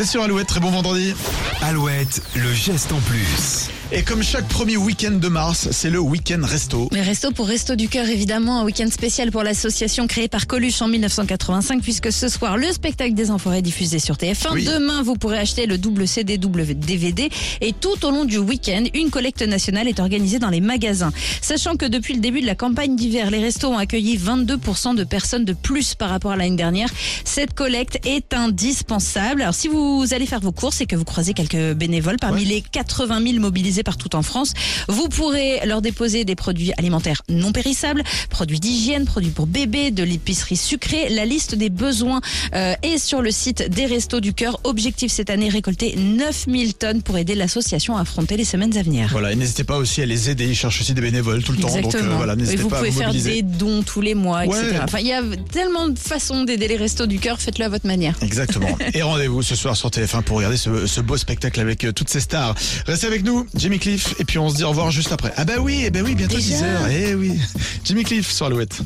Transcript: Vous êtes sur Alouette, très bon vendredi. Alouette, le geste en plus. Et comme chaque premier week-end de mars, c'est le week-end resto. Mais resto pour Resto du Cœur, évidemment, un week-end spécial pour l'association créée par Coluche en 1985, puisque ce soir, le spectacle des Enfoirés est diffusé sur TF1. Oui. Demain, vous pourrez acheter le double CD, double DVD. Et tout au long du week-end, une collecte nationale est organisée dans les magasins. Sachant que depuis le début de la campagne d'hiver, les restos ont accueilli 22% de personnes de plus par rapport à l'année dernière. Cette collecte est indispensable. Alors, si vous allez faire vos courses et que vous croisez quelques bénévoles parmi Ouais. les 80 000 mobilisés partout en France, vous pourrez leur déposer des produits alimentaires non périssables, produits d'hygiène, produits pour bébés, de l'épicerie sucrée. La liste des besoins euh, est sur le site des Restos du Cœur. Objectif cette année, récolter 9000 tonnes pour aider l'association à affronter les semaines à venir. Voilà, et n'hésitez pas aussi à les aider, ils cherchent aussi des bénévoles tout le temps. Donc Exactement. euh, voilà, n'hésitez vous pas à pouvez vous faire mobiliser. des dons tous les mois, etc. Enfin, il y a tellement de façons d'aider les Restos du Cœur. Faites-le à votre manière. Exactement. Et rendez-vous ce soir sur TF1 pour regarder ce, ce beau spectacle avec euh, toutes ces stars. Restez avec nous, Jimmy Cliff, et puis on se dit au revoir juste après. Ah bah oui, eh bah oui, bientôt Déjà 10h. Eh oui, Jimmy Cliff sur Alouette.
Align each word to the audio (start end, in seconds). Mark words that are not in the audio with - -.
Vous 0.00 0.04
êtes 0.04 0.12
sur 0.12 0.22
Alouette, 0.22 0.46
très 0.46 0.60
bon 0.60 0.70
vendredi. 0.70 1.14
Alouette, 1.62 2.22
le 2.36 2.54
geste 2.54 2.90
en 2.90 3.00
plus. 3.00 3.68
Et 3.92 4.02
comme 4.02 4.22
chaque 4.22 4.46
premier 4.46 4.76
week-end 4.76 5.10
de 5.10 5.26
mars, 5.26 5.68
c'est 5.72 5.90
le 5.90 5.98
week-end 5.98 6.40
resto. 6.42 6.88
Mais 6.92 7.02
resto 7.02 7.32
pour 7.32 7.48
Resto 7.48 7.74
du 7.74 7.88
Cœur, 7.88 8.08
évidemment, 8.08 8.60
un 8.60 8.64
week-end 8.64 8.88
spécial 8.88 9.32
pour 9.32 9.42
l'association 9.42 10.06
créée 10.06 10.28
par 10.28 10.46
Coluche 10.46 10.80
en 10.80 10.86
1985, 10.86 11.82
puisque 11.82 12.12
ce 12.12 12.28
soir, 12.28 12.56
le 12.56 12.72
spectacle 12.72 13.14
des 13.14 13.32
Enfoirés 13.32 13.58
est 13.58 13.62
diffusé 13.62 13.98
sur 13.98 14.14
TF1. 14.14 14.52
Oui. 14.54 14.64
Demain, 14.64 15.02
vous 15.02 15.16
pourrez 15.16 15.38
acheter 15.38 15.66
le 15.66 15.76
double 15.76 16.06
CD, 16.06 16.38
double 16.38 16.64
DVD. 16.78 17.30
Et 17.60 17.72
tout 17.72 18.06
au 18.06 18.12
long 18.12 18.24
du 18.24 18.38
week-end, 18.38 18.84
une 18.94 19.10
collecte 19.10 19.42
nationale 19.42 19.88
est 19.88 19.98
organisée 19.98 20.38
dans 20.38 20.50
les 20.50 20.60
magasins. 20.60 21.12
Sachant 21.42 21.74
que 21.74 21.84
depuis 21.84 22.14
le 22.14 22.20
début 22.20 22.42
de 22.42 22.46
la 22.46 22.54
campagne 22.54 22.94
d'hiver, 22.94 23.32
les 23.32 23.40
restos 23.40 23.70
ont 23.70 23.78
accueilli 23.78 24.16
22% 24.16 24.94
de 24.94 25.02
personnes 25.02 25.44
de 25.44 25.52
plus 25.52 25.96
par 25.96 26.10
rapport 26.10 26.30
à 26.30 26.36
l'année 26.36 26.56
dernière. 26.56 26.90
Cette 27.24 27.54
collecte 27.54 27.98
est 28.06 28.34
indispensable. 28.34 29.42
Alors, 29.42 29.54
si 29.54 29.66
vous 29.66 30.06
allez 30.12 30.26
faire 30.26 30.40
vos 30.40 30.52
courses 30.52 30.80
et 30.80 30.86
que 30.86 30.94
vous 30.94 31.04
croisez 31.04 31.34
quelques 31.50 31.76
bénévoles 31.76 32.16
parmi 32.20 32.42
Ouais. 32.42 32.46
les 32.48 32.62
80 32.62 33.20
000 33.22 33.40
mobilisés 33.40 33.82
partout 33.82 34.14
en 34.16 34.22
France, 34.22 34.52
vous 34.88 35.08
pourrez 35.08 35.60
leur 35.66 35.82
déposer 35.82 36.24
des 36.24 36.34
produits 36.36 36.72
alimentaires 36.78 37.22
non 37.28 37.52
périssables, 37.52 38.02
produits 38.30 38.60
d'hygiène, 38.60 39.04
produits 39.04 39.30
pour 39.30 39.46
bébés, 39.46 39.90
de 39.90 40.02
l'épicerie 40.02 40.56
sucrée. 40.56 41.08
La 41.10 41.24
liste 41.24 41.54
des 41.54 41.68
besoins 41.70 42.20
euh, 42.54 42.74
est 42.82 42.98
sur 42.98 43.20
le 43.22 43.30
site 43.30 43.68
des 43.68 43.86
Restos 43.86 44.20
du 44.20 44.32
Cœur. 44.32 44.60
Objectif 44.64 45.10
cette 45.12 45.28
année, 45.30 45.48
récolter 45.48 45.96
9000 45.96 46.74
tonnes 46.74 47.02
pour 47.02 47.18
aider 47.18 47.34
l'association 47.34 47.96
à 47.96 48.02
affronter 48.02 48.36
les 48.36 48.44
semaines 48.44 48.76
à 48.78 48.82
venir. 48.82 49.08
Voilà, 49.10 49.32
et 49.32 49.36
n'hésitez 49.36 49.64
pas 49.64 49.76
aussi 49.76 50.00
à 50.02 50.06
les 50.06 50.30
aider, 50.30 50.46
ils 50.46 50.54
cherchent 50.56 50.80
aussi 50.80 50.94
des 50.94 51.00
bénévoles 51.02 51.42
tout 51.42 51.52
le 51.52 51.58
temps. 51.58 51.68
Donc 51.68 51.78
Exactement. 51.84 52.12
euh, 52.12 52.16
voilà, 52.16 52.36
n'hésitez 52.36 52.62
vous 52.62 52.68
pas 52.68 52.76
à 52.76 52.78
pouvez 52.78 52.90
vous 52.90 52.98
faire 52.98 53.08
mobiliser. 53.08 53.42
des 53.42 53.42
dons 53.42 53.82
tous 53.82 54.00
les 54.00 54.14
mois, 54.14 54.44
etc. 54.46 54.80
Enfin, 54.84 54.98
il 55.00 55.06
y 55.08 55.12
a 55.12 55.22
tellement 55.52 55.88
de 55.88 55.98
façons 55.98 56.44
d'aider 56.44 56.68
les 56.68 56.76
Restos 56.76 57.06
du 57.06 57.18
Cœur. 57.18 57.40
Faites-le 57.40 57.64
à 57.64 57.68
votre 57.68 57.86
manière. 57.86 58.14
Exactement. 58.22 58.68
Et 58.94 59.02
rendez-vous 59.02 59.42
ce 59.42 59.54
soir 59.56 59.76
sur 59.76 59.88
TF1 59.90 60.22
pour 60.22 60.36
regarder 60.36 60.56
ce, 60.56 60.86
ce 60.86 61.00
beau 61.00 61.16
spectacle 61.16 61.39
avec 61.44 61.84
euh, 61.84 61.92
toutes 61.92 62.08
ces 62.08 62.20
stars. 62.20 62.54
Restez 62.86 63.06
avec 63.06 63.24
nous, 63.24 63.46
Jimmy 63.54 63.78
Cliff, 63.78 64.14
et 64.18 64.24
puis 64.24 64.38
on 64.38 64.48
se 64.48 64.56
dit 64.56 64.64
au 64.64 64.68
revoir 64.68 64.90
juste 64.90 65.12
après. 65.12 65.32
Ah 65.36 65.44
bah 65.44 65.54
oui, 65.60 65.82
eh 65.84 65.90
bah 65.90 66.00
oui, 66.04 66.14
bientôt 66.14 66.36
Déjà 66.36 66.56
10h. 66.56 66.90
Eh 66.90 67.14
oui, 67.14 67.38
Jimmy 67.84 68.04
Cliff 68.04 68.30
sur 68.30 68.46
Alouette. 68.46 68.80